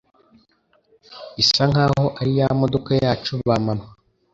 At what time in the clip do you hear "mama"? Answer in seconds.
3.65-3.87